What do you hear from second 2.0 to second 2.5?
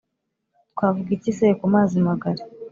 magari